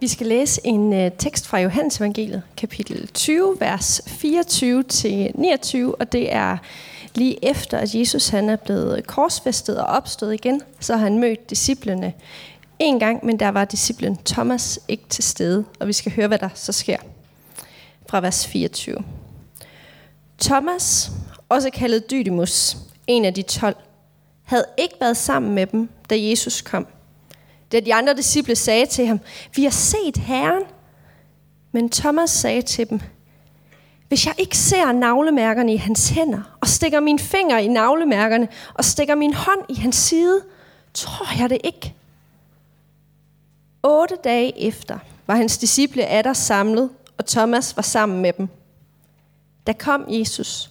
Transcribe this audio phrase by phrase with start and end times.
[0.00, 6.32] Vi skal læse en øh, tekst fra Johannes evangeliet, kapitel 20, vers 24-29, og det
[6.32, 6.56] er
[7.14, 11.50] lige efter, at Jesus han er blevet korsfæstet og opstået igen, så har han mødt
[11.50, 12.12] disciplene
[12.78, 16.38] en gang, men der var disciplen Thomas ikke til stede, og vi skal høre, hvad
[16.38, 16.98] der så sker
[18.08, 18.96] fra vers 24.
[20.40, 21.10] Thomas,
[21.48, 22.76] også kaldet Dydimus,
[23.06, 23.76] en af de tolv,
[24.42, 26.86] havde ikke været sammen med dem, da Jesus kom.
[27.72, 29.20] Da de andre disciple sagde til ham,
[29.54, 30.62] vi har set Herren.
[31.72, 33.00] Men Thomas sagde til dem,
[34.08, 38.84] hvis jeg ikke ser navlemærkerne i hans hænder, og stikker min finger i navlemærkerne, og
[38.84, 40.42] stikker min hånd i hans side,
[40.94, 41.94] tror jeg det ikke.
[43.82, 48.48] Otte dage efter var hans disciple atter samlet, og Thomas var sammen med dem.
[49.66, 50.70] Der kom Jesus,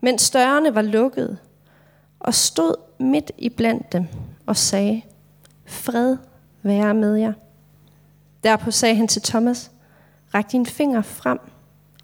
[0.00, 1.38] mens dørene var lukkede,
[2.20, 4.06] og stod midt i blandt dem
[4.46, 5.02] og sagde,
[5.68, 6.16] Fred
[6.62, 7.32] være med jer.
[8.44, 9.70] Derpå sagde han til Thomas,
[10.34, 11.38] Ræk din finger frem.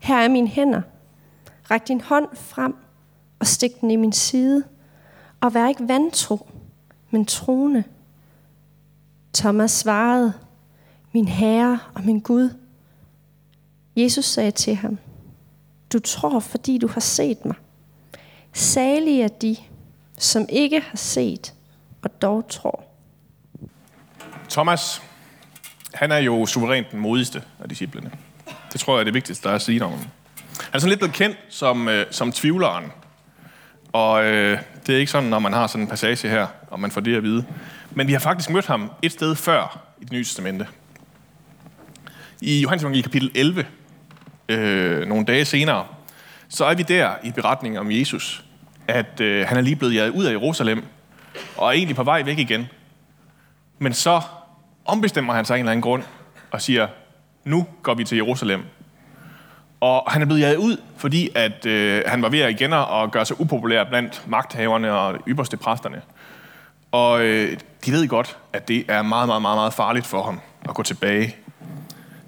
[0.01, 0.83] Her er mine hænder.
[1.71, 2.77] Ræk din hånd frem
[3.39, 4.65] og stik den i min side.
[5.41, 6.49] Og vær ikke vantro,
[7.11, 7.85] men troende.
[9.35, 10.33] Thomas svarede,
[11.13, 12.51] Min Herre og min Gud.
[13.97, 14.99] Jesus sagde til ham,
[15.93, 17.55] Du tror, fordi du har set mig.
[18.53, 19.57] Salige er de,
[20.19, 21.55] som ikke har set
[22.03, 22.85] og dog tror.
[24.51, 25.03] Thomas,
[25.95, 28.11] han er jo suverænt den modigste af disciplene.
[28.73, 30.01] Det tror jeg er det vigtigste, der er at sige om ham.
[30.01, 30.09] Han
[30.73, 32.85] er sådan lidt blevet kendt som, øh, som tvivleren.
[33.93, 36.91] Og øh, det er ikke sådan, når man har sådan en passage her, og man
[36.91, 37.45] får det at vide.
[37.91, 40.67] Men vi har faktisk mødt ham et sted før i det nye testamente.
[42.41, 43.67] I Johannes i kapitel 11,
[44.49, 45.87] øh, nogle dage senere,
[46.49, 48.45] så er vi der i beretningen om Jesus,
[48.89, 50.85] at øh, han er lige blevet jaget ud af Jerusalem,
[51.57, 52.69] og er egentlig på vej væk igen.
[53.85, 54.21] Men så
[54.85, 56.03] ombestemmer han sig af en eller anden grund,
[56.51, 56.89] og siger,
[57.45, 58.63] nu går vi til Jerusalem.
[59.81, 63.11] Og han er blevet jaget ud, fordi at, øh, han var ved at igen at
[63.13, 66.03] gøre sig upopulær blandt magthaverne og ypperste præsterne.
[66.93, 70.41] Og øh, de ved godt, at det er meget, meget, meget, meget farligt for ham
[70.69, 71.37] at gå tilbage.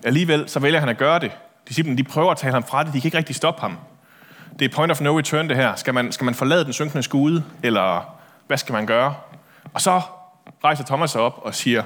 [0.04, 1.30] Alligevel så vælger han at gøre det.
[1.68, 3.78] Disciplen de prøver at tale ham fra det, de kan ikke rigtig stoppe ham.
[4.58, 5.74] Det er point of no return det her.
[5.74, 8.16] Skal man, skal man forlade den synkende skude, eller
[8.46, 9.14] hvad skal man gøre?
[9.74, 10.00] Og så
[10.64, 11.84] rejser Thomas sig op og siger,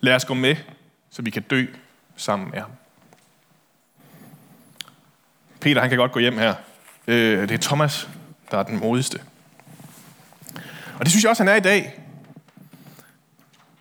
[0.00, 0.56] lad os gå med,
[1.10, 1.66] så vi kan dø
[2.16, 2.70] sammen med ham.
[5.60, 6.54] Peter, han kan godt gå hjem her.
[7.06, 8.08] Øh, det er Thomas,
[8.50, 9.20] der er den modigste.
[10.98, 12.00] Og det synes jeg også, han er i dag.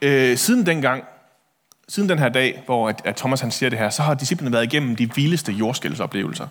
[0.02, 1.04] Øh, siden dengang,
[1.88, 4.52] siden den her dag, hvor at, at Thomas han siger det her, så har disciplene
[4.52, 6.48] været igennem de vildeste jordskældsoplevelser.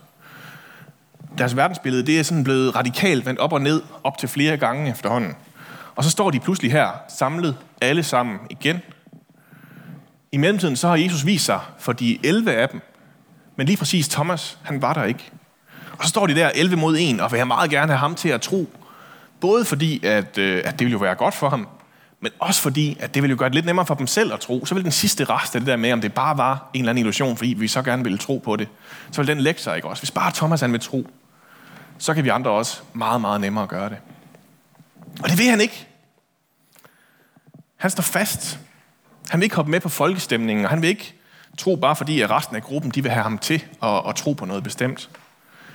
[1.39, 4.91] Deres verdensbillede det er sådan blevet radikalt vendt op og ned, op til flere gange
[4.91, 5.37] efterhånden.
[5.97, 8.81] Og så står de pludselig her, samlet alle sammen igen.
[10.33, 12.81] I mellemtiden så har Jesus vist sig for de 11 af dem,
[13.57, 15.31] men lige præcis Thomas, han var der ikke.
[15.99, 18.15] Og så står de der 11 mod 1, og vil jeg meget gerne have ham
[18.15, 18.71] til at tro.
[19.41, 21.69] Både fordi, at, øh, at det ville jo være godt for ham,
[22.21, 24.41] men også fordi, at det ville jo gøre det lidt nemmere for dem selv at
[24.41, 24.67] tro.
[24.67, 26.91] Så vil den sidste rest af det der med, om det bare var en eller
[26.91, 28.69] anden illusion, fordi vi så gerne ville tro på det,
[29.13, 30.03] så vil den lægge sig ikke også.
[30.03, 31.11] Hvis bare Thomas han vil tro,
[31.99, 33.97] så kan vi andre også meget, meget nemmere gøre det.
[35.23, 35.87] Og det vil han ikke.
[37.77, 38.59] Han står fast.
[39.31, 41.15] Han vil ikke hoppe med på folkestemningen, og han vil ikke
[41.59, 44.33] tro bare fordi, at resten af gruppen de vil have ham til at, at tro
[44.33, 45.11] på noget bestemt.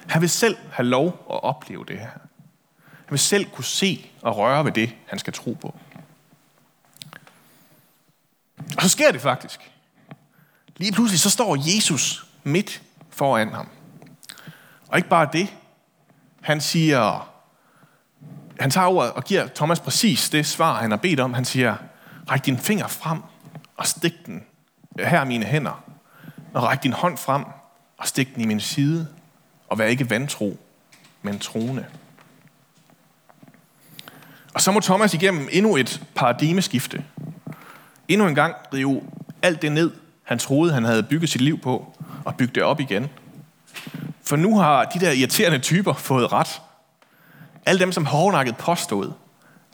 [0.07, 2.09] Han vil selv have lov at opleve det her.
[3.05, 5.75] Han vil selv kunne se og røre ved det, han skal tro på.
[8.77, 9.71] Og så sker det faktisk.
[10.77, 13.69] Lige pludselig så står Jesus midt foran ham.
[14.87, 15.53] Og ikke bare det.
[16.41, 17.29] Han siger,
[18.59, 21.33] han tager ordet og giver Thomas præcis det svar, han har bedt om.
[21.33, 21.75] Han siger,
[22.31, 23.21] ræk din finger frem
[23.77, 24.43] og stik den.
[24.99, 25.83] Her er mine hænder.
[26.53, 27.43] Og ræk din hånd frem
[27.97, 29.07] og stik den i min side.
[29.67, 30.57] Og vær ikke vantro,
[31.21, 31.85] men troende.
[34.53, 37.03] Og så må Thomas igennem endnu et paradigmeskifte.
[38.07, 39.01] Endnu en gang rive
[39.41, 39.91] alt det ned,
[40.23, 41.95] han troede, han havde bygget sit liv på,
[42.25, 43.09] og bygge det op igen.
[44.23, 46.61] For nu har de der irriterende typer fået ret.
[47.65, 49.11] Alle dem, som hårdnakket påstod,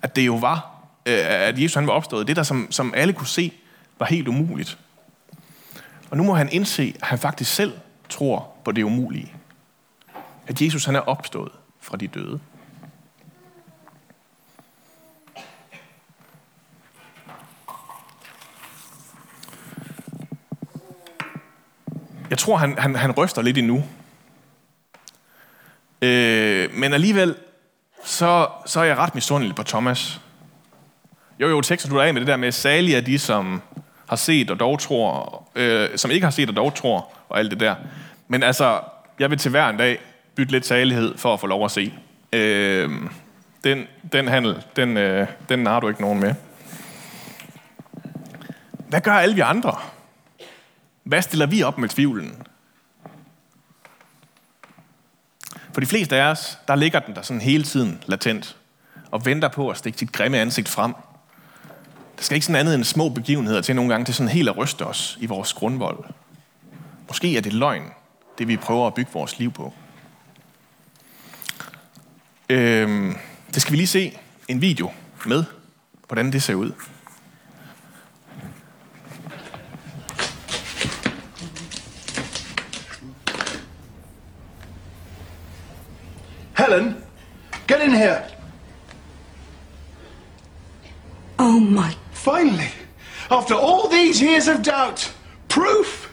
[0.01, 3.13] at det jo var, øh, at Jesus han var opstået, det der, som, som alle
[3.13, 3.53] kunne se,
[3.99, 4.77] var helt umuligt.
[6.09, 7.73] Og nu må han indse, at han faktisk selv
[8.09, 9.33] tror på det umulige.
[10.47, 12.39] At Jesus han er opstået fra de døde.
[22.29, 23.83] Jeg tror, han, han, han ryster lidt endnu.
[26.01, 27.35] Øh, men alligevel,
[28.03, 30.21] så, så er jeg ret misundelig på Thomas.
[31.39, 33.61] Jo, jo, teksten slutter af med det der med, salige er de, som
[34.09, 37.51] har set og dog tror, øh, som ikke har set og dog tror, og alt
[37.51, 37.75] det der.
[38.27, 38.79] Men altså,
[39.19, 39.99] jeg vil til hver en dag
[40.35, 41.93] bytte lidt salighed for at få lov at se.
[42.33, 42.89] Øh,
[43.63, 46.33] den, den handel, den, øh, den har du ikke nogen med.
[48.89, 49.75] Hvad gør alle vi andre?
[51.03, 52.47] Hvad stiller vi op med tvivlen?
[55.73, 58.55] For de fleste af os, der ligger den der sådan hele tiden latent
[59.11, 60.93] og venter på at stikke sit grimme ansigt frem.
[62.17, 64.57] Der skal ikke sådan andet end små begivenheder til nogle gange til sådan helt at
[64.57, 66.03] ryste os i vores grundvold.
[67.07, 67.83] Måske er det løgn,
[68.37, 69.73] det vi prøver at bygge vores liv på.
[72.49, 73.17] Øhm,
[73.53, 74.17] det skal vi lige se
[74.47, 74.91] en video
[75.25, 75.43] med,
[76.07, 76.71] hvordan det ser ud.
[86.71, 87.03] Helen,
[87.67, 88.25] get in here.
[91.37, 91.93] Oh my.
[92.13, 92.69] Finally,
[93.29, 95.11] after all these years of doubt,
[95.49, 96.09] proof.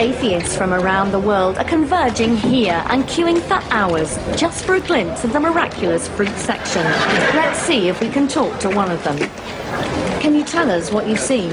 [0.00, 4.80] Atheists from around the world are converging here and queuing for hours just for a
[4.80, 6.82] glimpse of the miraculous fruit section.
[7.36, 9.16] Let's see if we can talk to one of them.
[10.20, 11.52] Can you tell us what you've seen?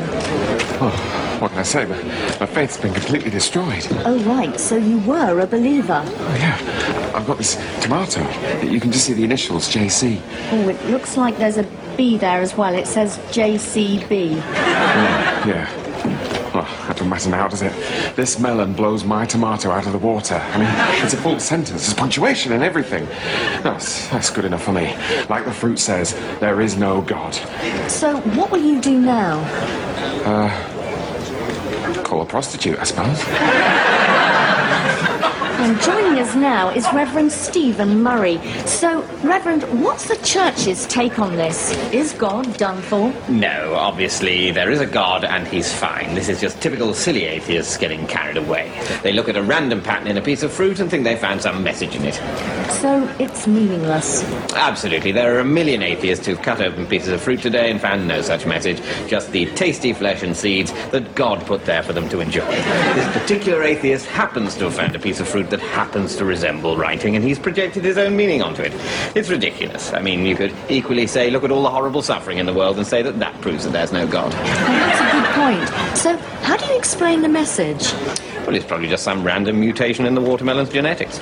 [0.84, 1.86] Oh, what can I say?
[1.86, 1.98] My,
[2.40, 3.88] my faith's been completely destroyed.
[4.06, 6.04] Oh, right, so you were a believer.
[6.06, 7.12] Oh, yeah.
[7.16, 8.22] I've got this tomato.
[8.62, 10.22] You can just see the initials, JC.
[10.52, 11.64] Oh, it looks like there's a
[11.98, 12.76] B there as well.
[12.76, 14.36] It says JCB.
[14.36, 15.48] Yeah.
[15.48, 15.92] yeah.
[16.54, 17.74] Well, that doesn't matter now, does it?
[18.16, 20.36] This melon blows my tomato out of the water.
[20.36, 21.82] I mean, it's a full sentence.
[21.82, 23.06] There's punctuation and everything.
[23.64, 24.96] That's, that's good enough for me.
[25.28, 27.34] Like the fruit says, there is no God.
[27.90, 29.40] So, what will you do now?
[30.26, 30.71] Uh,
[32.12, 34.01] Call a prostitute, I suppose.
[35.62, 38.40] And joining us now is Reverend Stephen Murray.
[38.66, 41.72] So, Reverend, what's the church's take on this?
[41.94, 43.14] Is God done for?
[43.30, 46.16] No, obviously, there is a God and he's fine.
[46.16, 48.72] This is just typical silly atheists getting carried away.
[49.04, 51.44] They look at a random pattern in a piece of fruit and think they found
[51.44, 52.16] some message in it.
[52.72, 54.24] So, it's meaningless.
[54.56, 58.08] Absolutely, there are a million atheists who've cut open pieces of fruit today and found
[58.08, 62.10] no such message, just the tasty flesh and seeds that God put there for them
[62.10, 62.50] to enjoy.
[62.96, 66.76] This particular atheist happens to have found a piece of fruit that happens to resemble
[66.76, 68.74] writing, and he's projected his own meaning onto it.
[69.16, 69.94] It's ridiculous.
[69.94, 72.78] I mean, you could equally say, look at all the horrible suffering in the world
[72.78, 74.34] and say that that proves that there's no God.
[74.34, 75.98] And that's a good point.
[75.98, 77.94] So, how do you explain the message?
[78.46, 81.20] Well, it's probably just some random mutation in the watermelon's genetics.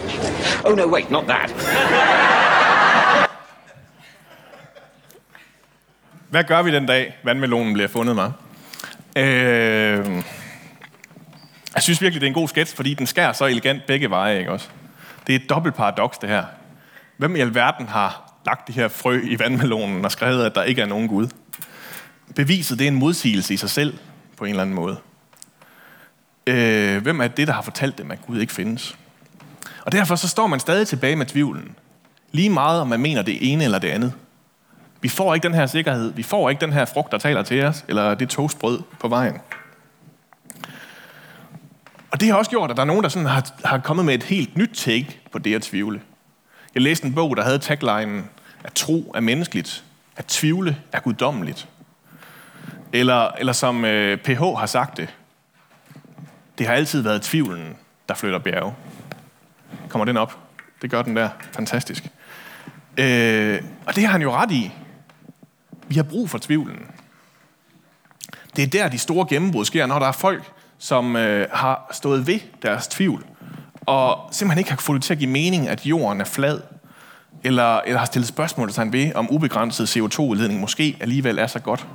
[0.63, 1.49] Oh, no, wait, not that.
[6.29, 8.31] Hvad gør vi den dag, vandmelonen bliver fundet mig?
[9.17, 10.23] Øh,
[11.79, 14.39] jeg synes virkelig, det er en god sketch, fordi den skærer så elegant begge veje,
[14.39, 14.67] ikke også?
[15.27, 16.43] Det er et dobbelt paradoks, det her.
[17.17, 20.81] Hvem i alverden har lagt de her frø i vandmelonen og skrevet, at der ikke
[20.81, 21.27] er nogen Gud?
[22.35, 23.97] Beviset, det er en modsigelse i sig selv,
[24.37, 24.97] på en eller anden måde.
[26.47, 28.97] Øh, hvem er det, der har fortalt dem, at Gud ikke findes?
[29.85, 31.75] Og derfor så står man stadig tilbage med tvivlen.
[32.31, 34.13] Lige meget, om man mener det ene eller det andet.
[35.01, 36.13] Vi får ikke den her sikkerhed.
[36.13, 39.35] Vi får ikke den her frugt, der taler til os, eller det toastbrød på vejen.
[42.19, 44.13] Og det har også gjort, at der er nogen, der sådan har, har kommet med
[44.13, 46.01] et helt nyt take på det at tvivle.
[46.73, 48.29] Jeg læste en bog, der havde taglinen,
[48.63, 49.83] at tro er menneskeligt,
[50.15, 51.67] at tvivle er guddommeligt.
[52.93, 55.15] Eller, eller som øh, PH har sagt det,
[56.57, 57.77] det har altid været tvivlen,
[58.09, 58.73] der flytter bjerge.
[59.89, 60.37] Kommer den op?
[60.81, 61.29] Det gør den der.
[61.51, 62.03] Fantastisk.
[62.97, 64.71] Øh, og det har han jo ret i.
[65.87, 66.85] Vi har brug for tvivlen.
[68.55, 72.27] Det er der, de store gennembrud sker, når der er folk, som øh, har stået
[72.27, 73.25] ved deres tvivl,
[73.81, 76.61] og simpelthen ikke har fået det til at give mening, at jorden er flad,
[77.43, 81.87] eller, eller har stillet spørgsmål til ved, om ubegrænset CO2-udledning måske alligevel er så godt.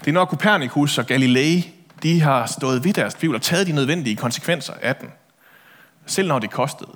[0.00, 3.72] Det er når Copernicus og Galilei, de har stået ved deres tvivl og taget de
[3.72, 5.08] nødvendige konsekvenser af den,
[6.06, 6.90] selv når det kostede.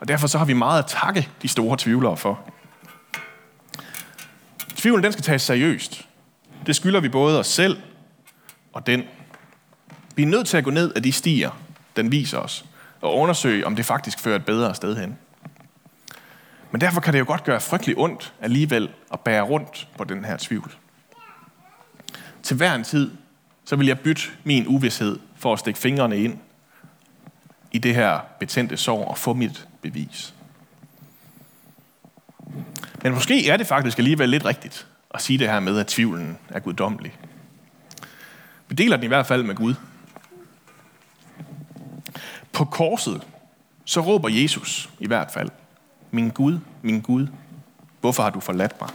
[0.00, 2.40] Og derfor så har vi meget at takke de store tvivlere for.
[4.76, 6.06] Tvivlen, den skal tages seriøst.
[6.66, 7.76] Det skylder vi både os selv
[8.72, 9.02] og den.
[10.18, 11.50] Vi er nødt til at gå ned af de stier,
[11.96, 12.64] den viser os,
[13.00, 15.18] og undersøge, om det faktisk fører et bedre sted hen.
[16.70, 20.24] Men derfor kan det jo godt gøre frygtelig ondt alligevel at bære rundt på den
[20.24, 20.74] her tvivl.
[22.42, 23.10] Til hver en tid,
[23.64, 26.38] så vil jeg bytte min uvidshed for at stikke fingrene ind
[27.72, 30.34] i det her betændte sår og få mit bevis.
[33.02, 36.38] Men måske er det faktisk alligevel lidt rigtigt at sige det her med, at tvivlen
[36.48, 37.18] er guddommelig.
[38.68, 39.74] Vi deler den i hvert fald med Gud.
[42.52, 43.22] På korset,
[43.84, 45.48] så råber Jesus i hvert fald,
[46.10, 47.26] min Gud, min Gud,
[48.00, 48.90] hvorfor har du forladt mig?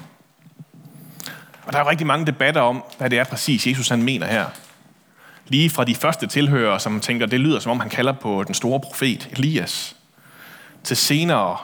[1.65, 4.27] Og der er jo rigtig mange debatter om, hvad det er præcis, Jesus han mener
[4.27, 4.45] her.
[5.47, 8.53] Lige fra de første tilhører, som tænker, det lyder som om han kalder på den
[8.53, 9.95] store profet Elias,
[10.83, 11.57] til senere,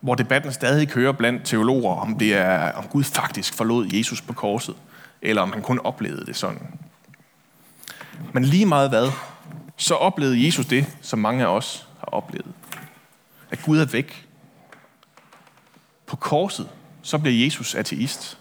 [0.00, 4.32] hvor debatten stadig kører blandt teologer, om det er, om Gud faktisk forlod Jesus på
[4.32, 4.74] korset,
[5.22, 6.66] eller om han kun oplevede det sådan.
[8.32, 9.10] Men lige meget hvad,
[9.80, 12.52] så oplevede Jesus det, som mange af os har oplevet.
[13.50, 14.26] At Gud er væk.
[16.06, 16.68] På korset,
[17.02, 18.38] så bliver Jesus ateist.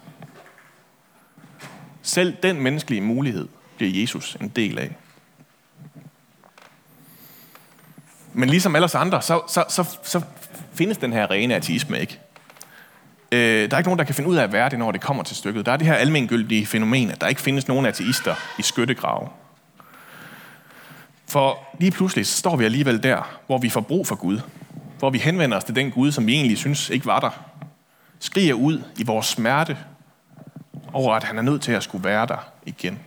[2.01, 4.95] Selv den menneskelige mulighed bliver Jesus en del af.
[8.33, 10.21] Men ligesom alle os andre, så, så, så, så
[10.73, 12.19] findes den her rene ateisme ikke.
[13.31, 15.01] Øh, der er ikke nogen, der kan finde ud af at være det, når det
[15.01, 15.65] kommer til stykket.
[15.65, 19.29] Der er det her almengyldige fænomen, at der ikke findes nogen ateister i skyttegrave.
[21.29, 24.39] For lige pludselig så står vi alligevel der, hvor vi får brug for Gud.
[24.99, 27.29] Hvor vi henvender os til den Gud, som vi egentlig synes ikke var der.
[28.19, 29.77] Skriger ud i vores smerte
[30.93, 32.99] over, at han er nødt til at skulle være der igen.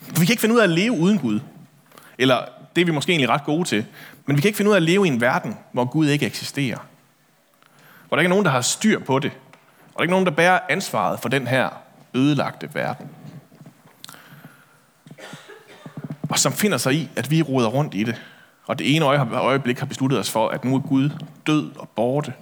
[0.00, 1.40] For vi kan ikke finde ud af at leve uden Gud.
[2.18, 2.44] Eller
[2.76, 3.86] det er vi måske egentlig ret gode til.
[4.26, 6.26] Men vi kan ikke finde ud af at leve i en verden, hvor Gud ikke
[6.26, 6.78] eksisterer.
[8.08, 9.32] Hvor der ikke er nogen, der har styr på det.
[9.32, 11.68] Og der er ikke nogen, der bærer ansvaret for den her
[12.14, 13.08] ødelagte verden.
[16.28, 18.22] Og som finder sig i, at vi roder rundt i det.
[18.66, 19.04] Og det ene
[19.34, 21.10] øjeblik har besluttet os for, at nu er Gud
[21.46, 22.32] død og borte.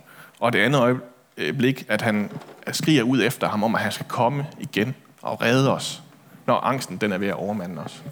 [0.40, 1.00] Og det andet
[1.38, 2.30] øjeblik, at han
[2.72, 6.02] skriger ud efter ham om, at han skal komme igen og redde os,
[6.46, 8.02] når angsten den er ved at overmande os.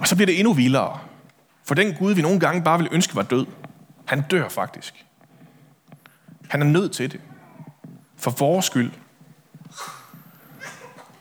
[0.00, 1.00] Og så bliver det endnu vildere.
[1.64, 3.46] For den Gud, vi nogle gange bare vil ønske var død,
[4.04, 5.04] han dør faktisk.
[6.48, 7.20] Han er nødt til det.
[8.16, 8.92] For vores skyld.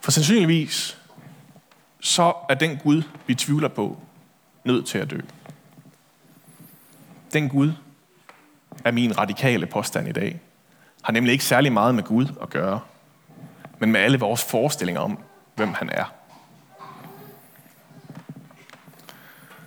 [0.01, 0.97] For sandsynligvis,
[2.05, 3.97] så er den Gud, vi tvivler på,
[4.63, 5.19] nødt til at dø.
[7.33, 7.71] Den Gud
[8.83, 10.39] er min radikale påstand i dag.
[11.01, 12.79] Har nemlig ikke særlig meget med Gud at gøre,
[13.79, 15.19] men med alle vores forestillinger om,
[15.55, 16.13] hvem han er.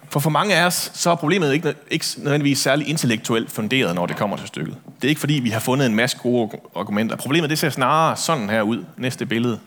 [0.09, 4.07] For for mange af os, så er problemet ikke, ikke nødvendigvis særlig intellektuelt funderet, når
[4.07, 4.77] det kommer til stykket.
[4.97, 7.17] Det er ikke fordi, vi har fundet en masse gode argumenter.
[7.17, 8.85] Problemet det ser snarere sådan her ud.
[8.97, 9.61] Næste billede.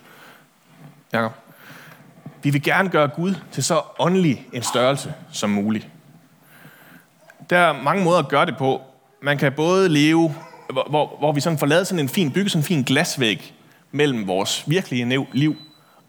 [1.13, 1.40] Jakob.
[2.43, 5.87] Vi vil gerne gøre Gud til så åndelig en størrelse som muligt.
[7.49, 8.81] Der er mange måder at gøre det på.
[9.21, 10.35] Man kan både leve,
[10.71, 13.53] hvor, hvor, hvor vi sådan får lavet sådan en fin, bygge sådan en fin glasvæg
[13.91, 15.55] mellem vores virkelige liv,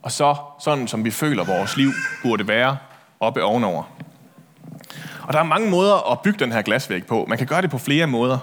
[0.02, 1.90] og så sådan, som vi føler, vores liv
[2.22, 2.76] burde være
[3.20, 3.82] oppe ovenover.
[5.22, 7.26] Og der er mange måder at bygge den her glasvæg på.
[7.28, 8.38] Man kan gøre det på flere måder.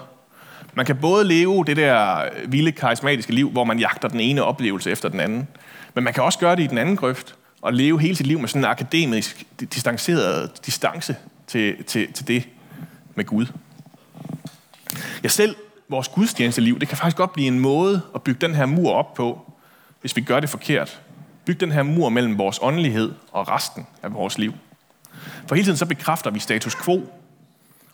[0.74, 4.90] Man kan både leve det der vilde, karismatiske liv, hvor man jagter den ene oplevelse
[4.90, 5.48] efter den anden.
[5.94, 8.38] Men man kan også gøre det i den anden grøft, og leve hele sit liv
[8.38, 12.48] med sådan en akademisk, distanceret distance til, til, til det
[13.14, 13.46] med Gud.
[15.22, 15.56] Ja, selv
[15.88, 19.14] vores gudstjenesteliv, det kan faktisk godt blive en måde at bygge den her mur op
[19.14, 19.52] på,
[20.00, 21.00] hvis vi gør det forkert.
[21.44, 24.54] Bygge den her mur mellem vores åndelighed og resten af vores liv.
[25.46, 27.12] For hele tiden så bekræfter vi status quo,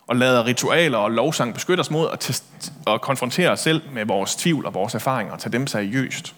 [0.07, 4.05] og lader ritualer og lovsang beskytte os mod at, test, at konfrontere os selv med
[4.05, 6.35] vores tvivl og vores erfaringer og tage dem seriøst.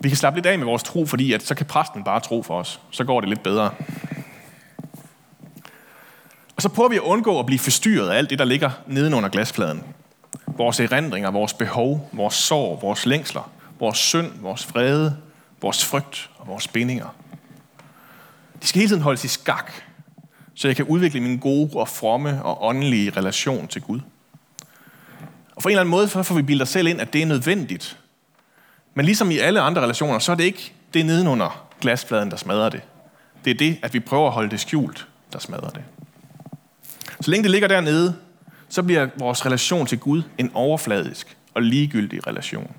[0.00, 2.42] Vi kan slappe lidt af med vores tro, fordi at så kan præsten bare tro
[2.42, 2.80] for os.
[2.90, 3.70] Så går det lidt bedre.
[6.56, 9.28] Og så prøver vi at undgå at blive forstyrret af alt det, der ligger nedenunder
[9.28, 9.82] glasfladen.
[10.46, 13.50] Vores erindringer, vores behov, vores sorg, vores længsler,
[13.80, 15.16] vores synd, vores vrede,
[15.62, 17.14] vores frygt og vores bindinger.
[18.62, 19.72] De skal hele tiden holdes i skak,
[20.54, 24.00] så jeg kan udvikle min gode og fromme og åndelige relation til Gud.
[25.56, 27.22] Og for en eller anden måde, så får vi bildet os selv ind, at det
[27.22, 27.97] er nødvendigt.
[28.94, 32.68] Men ligesom i alle andre relationer, så er det ikke det nedenunder glasfladen, der smadrer
[32.68, 32.80] det.
[33.44, 35.82] Det er det, at vi prøver at holde det skjult, der smadrer det.
[37.20, 38.16] Så længe det ligger dernede,
[38.68, 42.72] så bliver vores relation til Gud en overfladisk og ligegyldig relation.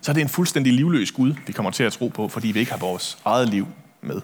[0.00, 2.58] Så er det en fuldstændig livløs Gud, vi kommer til at tro på, fordi vi
[2.58, 3.68] ikke har vores eget liv
[4.00, 4.20] med.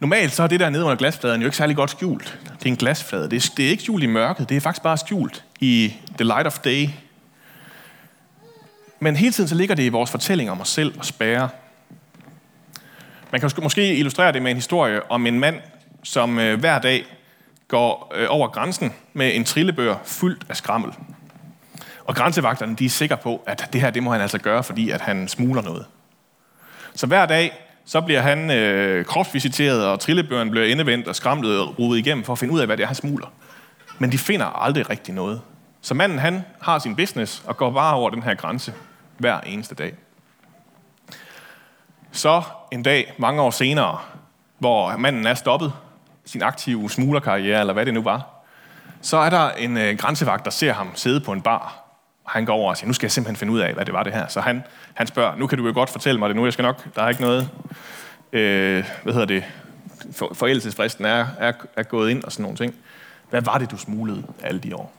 [0.00, 2.38] Normalt så er det der nede under glasfladen jo ikke særlig godt skjult.
[2.58, 3.30] Det er en glasflade.
[3.30, 6.24] Det er, det er ikke skjult i mørket, det er faktisk bare skjult i the
[6.24, 6.88] light of day.
[9.00, 11.48] Men hele tiden så ligger det i vores fortælling om os selv og spære.
[13.32, 15.56] Man kan måske illustrere det med en historie om en mand,
[16.02, 17.04] som øh, hver dag
[17.68, 20.92] går øh, over grænsen med en trillebør fyldt af skrammel.
[22.04, 24.90] Og grænsevagterne de er sikre på, at det her det må han altså gøre, fordi
[24.90, 25.86] at han smuler noget.
[26.94, 27.52] Så hver dag,
[27.84, 32.32] så bliver han øh, kropsvisiteret, og trillebøren bliver endevendt og skramlet og rodet igennem for
[32.32, 33.26] at finde ud af, hvad det er, han smuler.
[33.98, 35.40] Men de finder aldrig rigtig noget.
[35.80, 38.74] Så manden, han har sin business og går bare over den her grænse
[39.18, 39.94] hver eneste dag.
[42.12, 43.98] Så en dag, mange år senere,
[44.58, 45.72] hvor manden er stoppet
[46.24, 48.26] sin aktive smuglerkarriere, eller hvad det nu var,
[49.00, 51.82] så er der en øh, grænsevagt, der ser ham sidde på en bar.
[52.24, 53.94] Og han går over og siger, nu skal jeg simpelthen finde ud af, hvad det
[53.94, 54.28] var det her.
[54.28, 56.62] Så han, han spørger, nu kan du jo godt fortælle mig det nu, jeg skal
[56.62, 57.50] nok, der er ikke noget,
[58.32, 59.44] øh, hvad hedder det,
[60.12, 62.74] for, forældelsesfristen er, er, er gået ind og sådan nogle ting.
[63.30, 64.92] Hvad var det, du smuglede alle de år?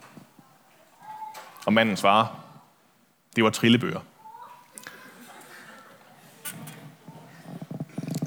[1.65, 2.43] Og manden svarer,
[3.35, 3.99] det var trillebøger.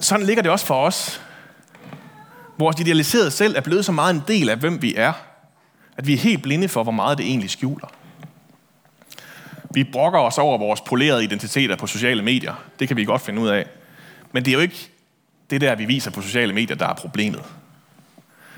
[0.00, 1.22] Sådan ligger det også for os.
[2.58, 5.12] Vores idealiserede selv er blevet så meget en del af, hvem vi er,
[5.96, 7.88] at vi er helt blinde for, hvor meget det egentlig skjuler.
[9.70, 12.54] Vi brokker os over vores polerede identiteter på sociale medier.
[12.78, 13.66] Det kan vi godt finde ud af.
[14.32, 14.90] Men det er jo ikke
[15.50, 17.44] det der, vi viser på sociale medier, der er problemet.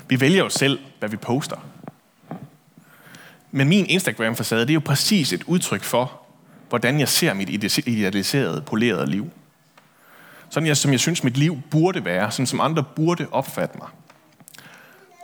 [0.07, 1.57] Vi vælger jo selv, hvad vi poster.
[3.51, 6.21] Men min Instagram-facade, det er jo præcis et udtryk for,
[6.69, 7.49] hvordan jeg ser mit
[7.85, 9.31] idealiserede, polerede liv.
[10.49, 13.87] Sådan jeg, som jeg synes, mit liv burde være, sådan som andre burde opfatte mig.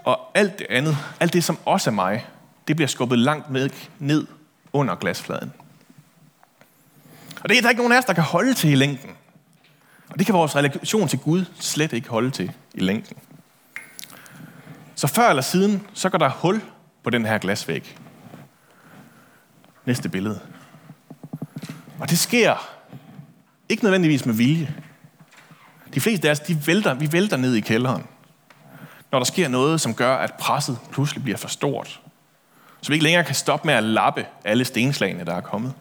[0.03, 2.25] Og alt det andet, alt det, som også er mig,
[2.67, 3.69] det bliver skubbet langt med,
[3.99, 4.27] ned
[4.73, 5.53] under glasfladen.
[7.43, 9.09] Og det er der ikke nogen af os, der kan holde til i længden.
[10.09, 13.17] Og det kan vores relation til Gud slet ikke holde til i længden.
[14.99, 16.61] Så før eller siden, så går der hul
[17.03, 17.97] på den her glasvæg.
[19.85, 20.39] Næste billede.
[21.99, 22.69] Og det sker
[23.69, 24.75] ikke nødvendigvis med vilje.
[25.93, 28.05] De fleste af os, de vælter, vi vælter ned i kælderen,
[29.11, 32.01] når der sker noget, som gør, at presset pludselig bliver for stort.
[32.81, 35.73] Så vi ikke længere kan stoppe med at lappe alle stenslagene, der er kommet.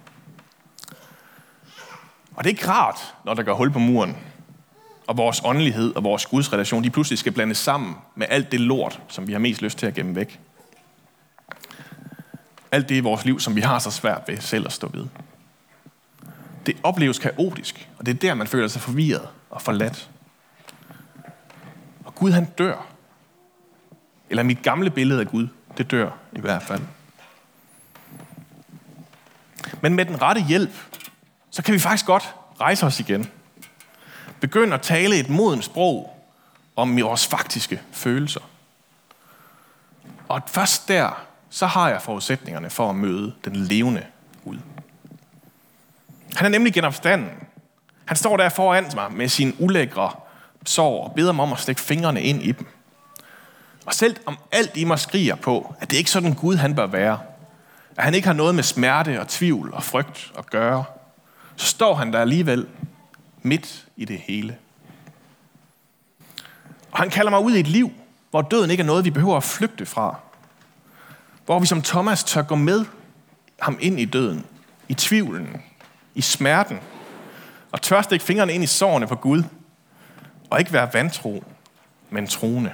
[2.34, 4.16] Og det er ikke rart, når der går hul på muren,
[5.08, 9.00] og vores åndelighed og vores gudsrelation, de pludselig skal blandes sammen med alt det lort,
[9.08, 10.40] som vi har mest lyst til at gemme væk.
[12.72, 15.06] Alt det i vores liv, som vi har så svært ved selv at stå ved.
[16.66, 20.10] Det opleves kaotisk, og det er der, man føler sig forvirret og forladt.
[22.04, 22.86] Og Gud, han dør.
[24.30, 25.48] Eller mit gamle billede af Gud,
[25.78, 26.82] det dør i hvert fald.
[29.80, 30.72] Men med den rette hjælp,
[31.50, 33.30] så kan vi faktisk godt rejse os igen
[34.40, 36.16] begynde at tale et modent sprog
[36.76, 38.40] om vores faktiske følelser.
[40.28, 44.04] Og først der, så har jeg forudsætningerne for at møde den levende
[44.44, 44.58] Gud.
[46.34, 47.30] Han er nemlig genopstanden.
[48.04, 50.10] Han står der foran mig med sin ulækre
[50.66, 52.66] sår og beder mig om at stikke fingrene ind i dem.
[53.86, 56.74] Og selv om alt i mig skriger på, at det ikke er sådan Gud han
[56.74, 57.18] bør være,
[57.96, 60.84] at han ikke har noget med smerte og tvivl og frygt at gøre,
[61.56, 62.66] så står han der alligevel
[63.48, 64.56] midt i det hele.
[66.92, 67.92] Og han kalder mig ud i et liv,
[68.30, 70.16] hvor døden ikke er noget, vi behøver at flygte fra.
[71.44, 72.84] Hvor vi som Thomas tør gå med
[73.60, 74.44] ham ind i døden,
[74.88, 75.62] i tvivlen,
[76.14, 76.78] i smerten,
[77.72, 79.42] og tør stikke fingrene ind i sårene på Gud,
[80.50, 81.44] og ikke være vantro,
[82.10, 82.72] men troende.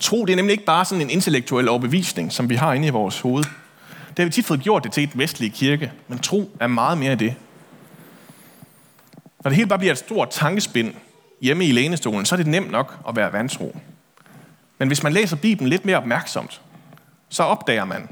[0.00, 2.90] Tro, det er nemlig ikke bare sådan en intellektuel overbevisning, som vi har inde i
[2.90, 3.44] vores hoved.
[4.08, 6.98] Det har vi tit fået gjort det til et vestlig kirke, men tro er meget
[6.98, 7.34] mere det.
[9.44, 10.94] Når det hele bare bliver et stort tankespind
[11.40, 13.76] hjemme i lænestolen, så er det nemt nok at være vantro.
[14.78, 16.60] Men hvis man læser Bibelen lidt mere opmærksomt,
[17.28, 18.08] så opdager man,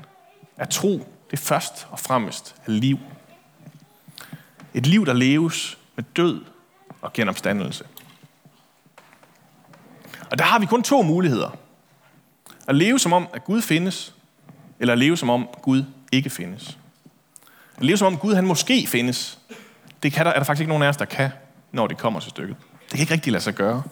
[0.56, 2.98] at tro det først og fremmest er liv.
[4.74, 6.44] Et liv, der leves med død
[7.00, 7.84] og genopstandelse.
[10.30, 11.56] Og der har vi kun to muligheder.
[12.68, 14.14] At leve som om, at Gud findes,
[14.78, 16.78] eller at leve som om, at Gud ikke findes.
[17.76, 19.38] At leve som om, Gud han måske findes,
[20.02, 21.30] det kan der, er der faktisk ikke nogen af os, der kan,
[21.72, 22.56] når det kommer til stykket.
[22.80, 23.82] Det kan ikke rigtig lade sig gøre.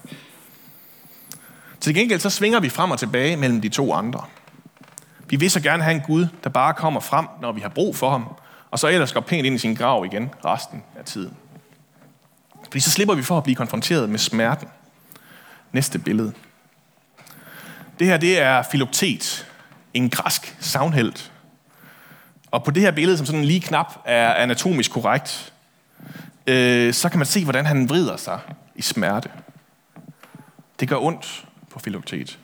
[1.80, 4.24] Til gengæld så svinger vi frem og tilbage mellem de to andre.
[5.28, 7.96] Vi vil så gerne have en Gud, der bare kommer frem, når vi har brug
[7.96, 8.34] for ham,
[8.70, 11.36] og så ellers går pænt ind i sin grav igen resten af tiden.
[12.64, 14.68] Fordi så slipper vi for at blive konfronteret med smerten.
[15.72, 16.32] Næste billede.
[17.98, 19.46] Det her, det er Filoktet,
[19.94, 21.32] en græsk savnhelt.
[22.50, 25.52] Og på det her billede, som sådan lige knap er anatomisk korrekt,
[26.46, 28.40] øh, så kan man se, hvordan han vrider sig
[28.74, 29.30] i smerte.
[30.80, 32.38] Det gør ondt på Filoktet.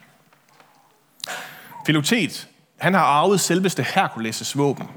[1.87, 4.89] Filoktet, han har arvet selveste Herkules' våben.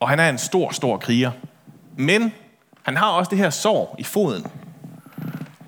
[0.00, 1.30] Og han er en stor, stor kriger.
[1.96, 2.32] Men
[2.82, 4.46] han har også det her sår i foden.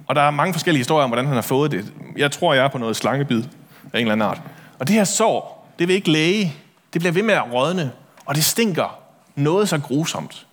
[0.06, 1.92] Og der er mange forskellige historier om, hvordan han har fået det.
[2.16, 3.44] Jeg tror, jeg er på noget slangebid
[3.92, 4.42] af en eller anden art.
[4.78, 6.54] Og det her sår, det vil ikke læge.
[6.92, 7.92] Det bliver ved med at rådne.
[8.26, 8.98] Og det stinker
[9.34, 10.46] noget så grusomt.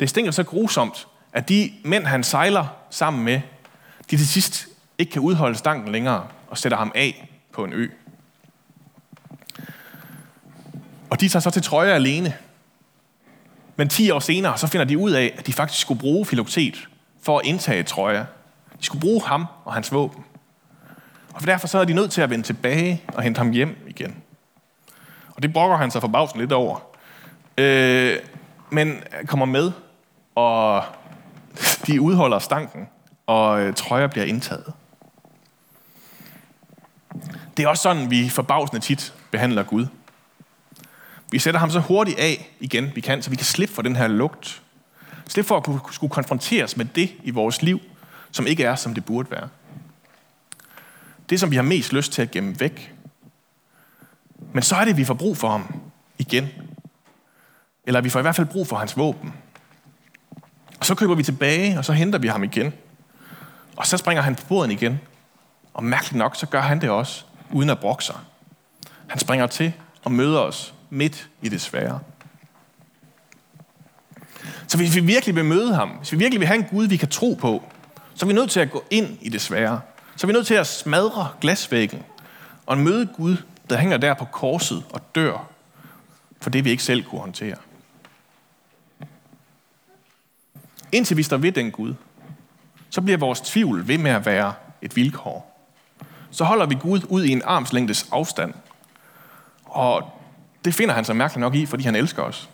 [0.00, 3.40] Det stinker så grusomt, at de mænd, han sejler sammen med,
[4.10, 7.88] de til sidst ikke kan udholde stanken længere og sætter ham af på en ø.
[11.10, 12.34] Og de tager så til trøje alene.
[13.76, 16.88] Men 10 år senere, så finder de ud af, at de faktisk skulle bruge Filoktet
[17.22, 18.26] for at indtage trøje.
[18.80, 20.24] De skulle bruge ham og hans våben.
[21.34, 24.16] Og derfor så er de nødt til at vende tilbage og hente ham hjem igen.
[25.28, 26.78] Og det brokker han sig forbavsen lidt over.
[27.58, 28.18] Øh,
[28.72, 29.72] men øh, kommer med,
[30.34, 30.84] og
[31.86, 32.88] de udholder stanken,
[33.26, 34.72] og øh, trøjer bliver indtaget.
[37.56, 39.86] Det er også sådan, vi forbavsende tit behandler Gud.
[41.30, 43.96] Vi sætter ham så hurtigt af igen, vi kan, så vi kan slippe for den
[43.96, 44.62] her lugt.
[45.28, 47.80] Slippe for at kunne, skulle konfronteres med det i vores liv,
[48.30, 49.48] som ikke er, som det burde være.
[51.30, 52.94] Det, som vi har mest lyst til at gemme væk.
[54.52, 55.74] Men så er det, vi får brug for ham
[56.18, 56.48] igen.
[57.84, 59.34] Eller vi får i hvert fald brug for hans våben.
[60.80, 62.72] Og så køber vi tilbage, og så henter vi ham igen.
[63.76, 65.00] Og så springer han på båden igen.
[65.74, 68.16] Og mærkeligt nok, så gør han det også, uden at brokke sig.
[69.06, 69.72] Han springer til
[70.04, 72.00] og møder os midt i det svære.
[74.66, 76.96] Så hvis vi virkelig vil møde ham, hvis vi virkelig vil have en Gud, vi
[76.96, 77.62] kan tro på,
[78.14, 79.80] så er vi nødt til at gå ind i det svære.
[80.16, 82.02] Så er vi nødt til at smadre glasvæggen
[82.66, 83.36] og møde Gud,
[83.70, 85.48] der hænger der på korset og dør
[86.40, 87.56] for det, vi ikke selv kunne håndtere.
[90.92, 91.94] Indtil vi står ved den Gud,
[92.90, 94.52] så bliver vores tvivl ved med at være
[94.82, 95.48] et vilkår.
[96.30, 98.54] Så holder vi Gud ud i en armslængdes afstand.
[99.64, 100.20] Og
[100.64, 102.50] det finder han sig mærkeligt nok i, fordi han elsker os.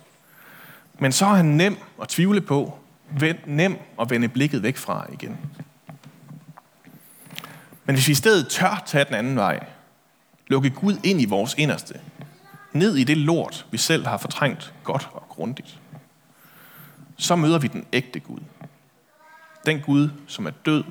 [0.98, 2.78] Men så er han nem at tvivle på,
[3.46, 5.38] nem at vende blikket væk fra igen.
[7.84, 9.66] Men hvis vi i stedet tør tage den anden vej,
[10.46, 12.00] lukke Gud ind i vores inderste,
[12.72, 15.78] ned i det lort, vi selv har fortrængt godt og grundigt,
[17.18, 18.40] så møder vi den ægte Gud.
[19.66, 20.84] Den Gud, som er død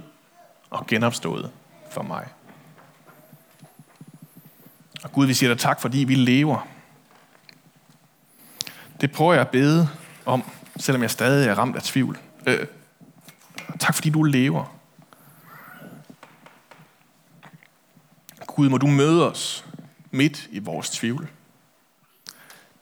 [0.69, 1.51] og genopstået
[1.91, 2.27] for mig.
[5.03, 6.67] Og Gud, vi siger dig tak, fordi vi lever.
[9.01, 9.89] Det prøver jeg at bede
[10.25, 10.43] om,
[10.77, 12.19] selvom jeg stadig er ramt af tvivl.
[12.47, 12.67] Øh,
[13.79, 14.77] tak fordi du lever.
[18.47, 19.65] Gud, må du møde os
[20.11, 21.29] midt i vores tvivl.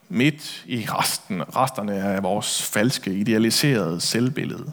[0.09, 4.71] Midt i resten, resterne af vores falske, idealiserede selvbillede.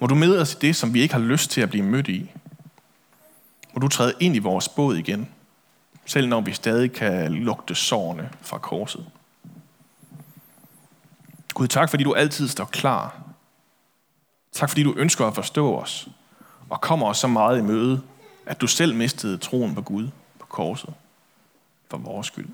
[0.00, 2.08] Må du møde os i det, som vi ikke har lyst til at blive mødt
[2.08, 2.30] i.
[3.72, 5.28] Må du træde ind i vores båd igen,
[6.06, 9.06] selv når vi stadig kan lugte sårene fra korset.
[11.54, 13.22] Gud, tak fordi du altid står klar.
[14.52, 16.08] Tak fordi du ønsker at forstå os
[16.68, 18.02] og kommer os så meget i møde,
[18.46, 20.94] at du selv mistede troen på Gud på korset
[21.90, 22.48] for vores skyld.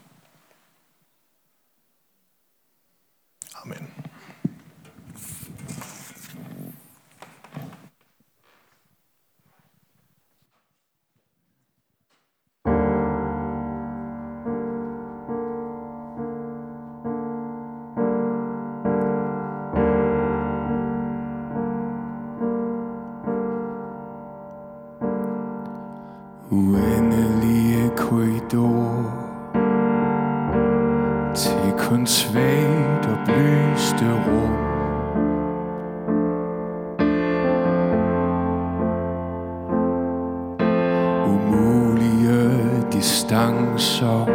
[42.94, 44.26] Distancer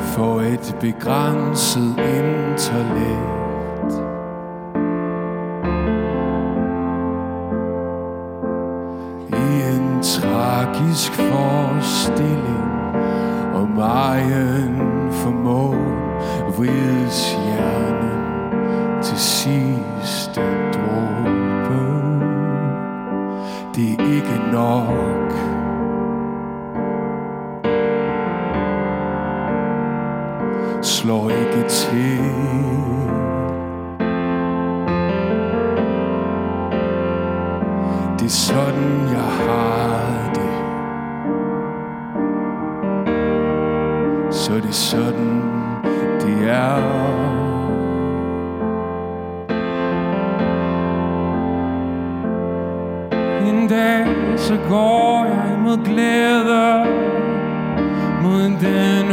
[0.00, 3.92] For et begrænset intellekt
[9.28, 12.66] i en tragisk forestilling
[13.54, 14.76] om egen
[15.10, 15.96] formåen
[16.56, 20.40] vrides hjernen til sidste
[20.72, 22.06] dråbe.
[23.74, 25.05] Det er ikke nok.
[44.30, 45.42] Så det er sådan,
[46.20, 47.46] det er.
[53.48, 56.84] En dag så går jeg mod glæde
[58.22, 59.12] Mod den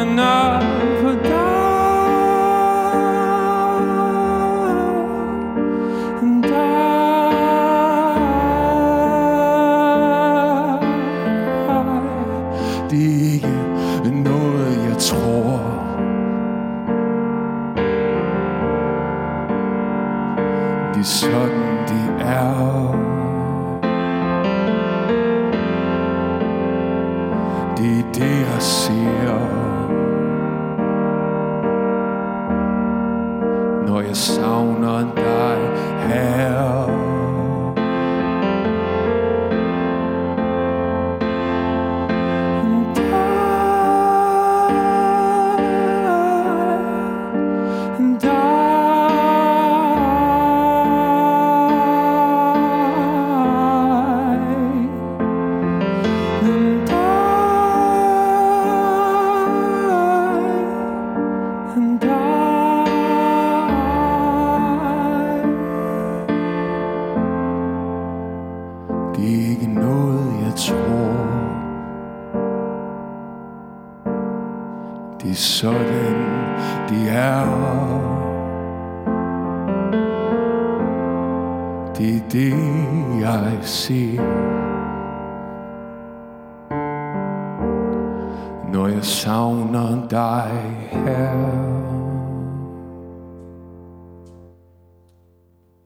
[0.00, 0.39] and I